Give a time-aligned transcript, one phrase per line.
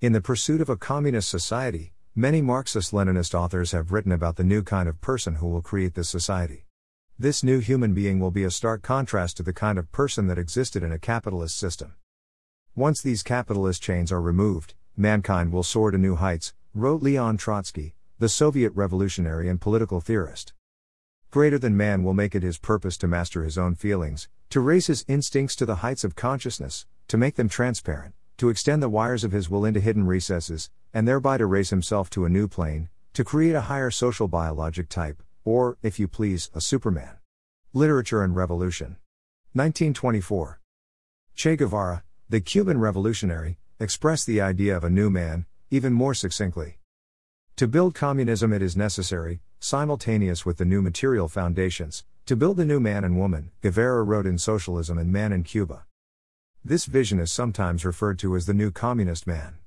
[0.00, 4.44] In the pursuit of a communist society, many Marxist Leninist authors have written about the
[4.44, 6.66] new kind of person who will create this society.
[7.18, 10.38] This new human being will be a stark contrast to the kind of person that
[10.38, 11.94] existed in a capitalist system.
[12.76, 17.96] Once these capitalist chains are removed, mankind will soar to new heights, wrote Leon Trotsky,
[18.20, 20.52] the Soviet revolutionary and political theorist.
[21.32, 24.86] Greater than man will make it his purpose to master his own feelings, to raise
[24.86, 29.24] his instincts to the heights of consciousness, to make them transparent, to extend the wires
[29.24, 32.88] of his will into hidden recesses, and thereby to raise himself to a new plane,
[33.12, 37.18] to create a higher social biologic type, or, if you please, a Superman.
[37.72, 38.96] Literature and Revolution.
[39.54, 40.60] 1924.
[41.34, 46.78] Che Guevara, the Cuban revolutionary, expressed the idea of a new man, even more succinctly.
[47.56, 52.64] To build communism, it is necessary, simultaneous with the new material foundations, to build the
[52.64, 55.86] new man and woman, Guevara wrote in Socialism and Man in Cuba.
[56.64, 59.58] This vision is sometimes referred to as the new communist man.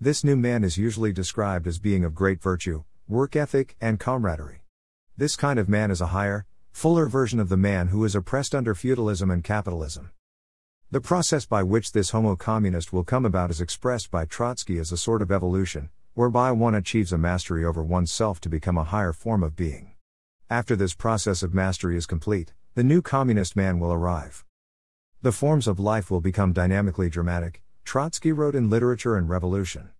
[0.00, 4.62] This new man is usually described as being of great virtue, work ethic, and camaraderie.
[5.16, 8.54] This kind of man is a higher, fuller version of the man who is oppressed
[8.54, 10.12] under feudalism and capitalism.
[10.90, 14.90] The process by which this homo communist will come about is expressed by Trotsky as
[14.90, 19.12] a sort of evolution, whereby one achieves a mastery over oneself to become a higher
[19.12, 19.92] form of being.
[20.48, 24.44] After this process of mastery is complete, the new communist man will arrive.
[25.22, 29.90] The forms of life will become dynamically dramatic, Trotsky wrote in Literature and Revolution.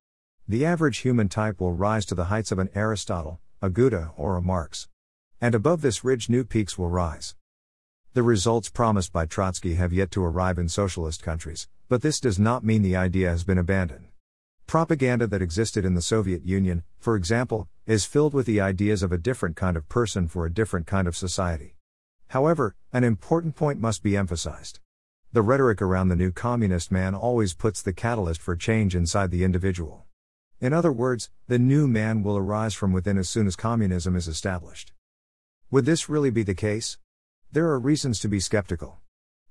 [0.48, 4.38] The average human type will rise to the heights of an Aristotle, a Goethe, or
[4.38, 4.88] a Marx.
[5.38, 7.34] And above this ridge, new peaks will rise.
[8.14, 12.38] The results promised by Trotsky have yet to arrive in socialist countries, but this does
[12.38, 14.06] not mean the idea has been abandoned.
[14.66, 19.12] Propaganda that existed in the Soviet Union, for example, is filled with the ideas of
[19.12, 21.76] a different kind of person for a different kind of society.
[22.28, 24.80] However, an important point must be emphasized.
[25.32, 29.44] The rhetoric around the new communist man always puts the catalyst for change inside the
[29.44, 30.06] individual.
[30.60, 34.26] In other words, the new man will arise from within as soon as communism is
[34.26, 34.92] established.
[35.70, 36.98] Would this really be the case?
[37.52, 38.98] There are reasons to be skeptical.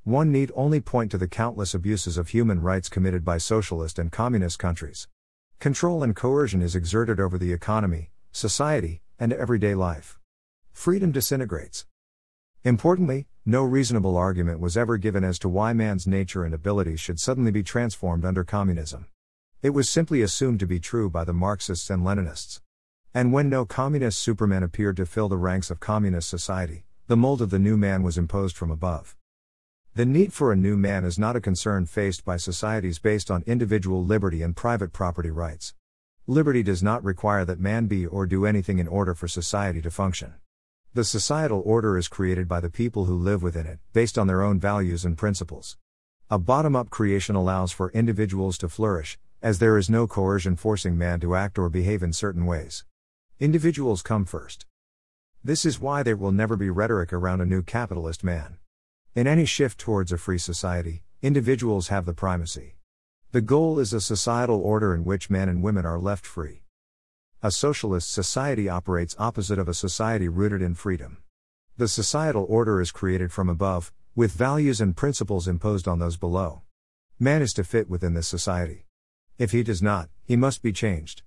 [0.04, 4.12] One need only point to the countless abuses of human rights committed by socialist and
[4.12, 5.08] communist countries.
[5.60, 10.20] Control and coercion is exerted over the economy, society, and everyday life.
[10.74, 11.86] Freedom disintegrates.
[12.66, 17.20] Importantly, no reasonable argument was ever given as to why man's nature and abilities should
[17.20, 19.08] suddenly be transformed under communism.
[19.64, 22.62] It was simply assumed to be true by the Marxists and Leninists.
[23.12, 27.42] And when no communist supermen appeared to fill the ranks of communist society, the mold
[27.42, 29.16] of the new man was imposed from above.
[29.96, 33.44] The need for a new man is not a concern faced by societies based on
[33.48, 35.74] individual liberty and private property rights.
[36.28, 39.90] Liberty does not require that man be or do anything in order for society to
[39.90, 40.36] function.
[40.92, 44.42] The societal order is created by the people who live within it, based on their
[44.42, 45.78] own values and principles.
[46.32, 50.98] A bottom up creation allows for individuals to flourish, as there is no coercion forcing
[50.98, 52.86] man to act or behave in certain ways.
[53.40, 54.66] Individuals come first.
[55.44, 58.58] This is why there will never be rhetoric around a new capitalist man.
[59.14, 62.78] In any shift towards a free society, individuals have the primacy.
[63.32, 66.64] The goal is a societal order in which men and women are left free.
[67.42, 71.20] A socialist society operates opposite of a society rooted in freedom.
[71.78, 76.64] The societal order is created from above, with values and principles imposed on those below.
[77.18, 78.88] Man is to fit within this society.
[79.38, 81.22] If he does not, he must be changed.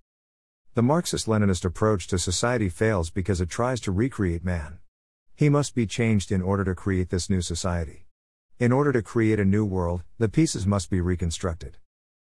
[0.74, 4.80] The Marxist Leninist approach to society fails because it tries to recreate man.
[5.34, 8.04] He must be changed in order to create this new society.
[8.58, 11.78] In order to create a new world, the pieces must be reconstructed.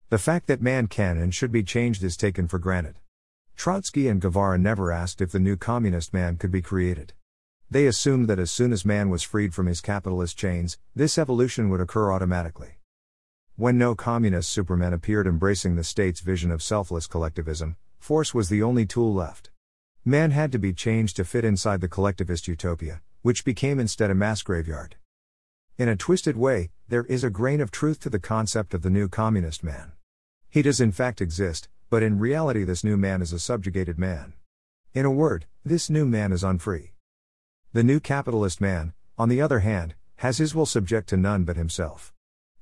[0.09, 2.99] The fact that man can and should be changed is taken for granted.
[3.59, 7.11] Trotsky and Guevara never asked if the new communist man could be created.
[7.69, 11.67] They assumed that as soon as man was freed from his capitalist chains, this evolution
[11.69, 12.77] would occur automatically.
[13.57, 18.63] When no communist supermen appeared embracing the state's vision of selfless collectivism, Force was the
[18.63, 19.49] only tool left.
[20.05, 24.15] Man had to be changed to fit inside the collectivist utopia, which became instead a
[24.15, 24.95] mass graveyard.
[25.77, 28.89] In a twisted way, there is a grain of truth to the concept of the
[28.89, 29.91] new communist man.
[30.49, 34.33] He does in fact exist, but in reality, this new man is a subjugated man.
[34.93, 36.93] In a word, this new man is unfree.
[37.73, 41.57] The new capitalist man, on the other hand, has his will subject to none but
[41.57, 42.13] himself.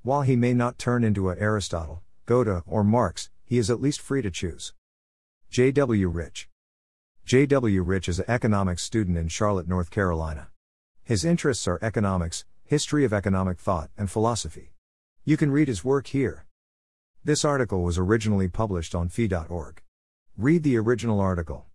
[0.01, 4.01] While he may not turn into a Aristotle, Goethe, or Marx, he is at least
[4.01, 4.73] free to choose.
[5.49, 6.07] J.W.
[6.09, 6.49] Rich.
[7.25, 7.81] J.W.
[7.83, 10.49] Rich is an economics student in Charlotte, North Carolina.
[11.03, 14.73] His interests are economics, history of economic thought, and philosophy.
[15.23, 16.46] You can read his work here.
[17.27, 19.81] This article was originally published on fee.org.
[20.37, 21.66] Read the original article.